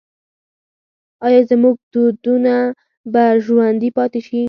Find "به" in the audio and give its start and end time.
3.13-3.23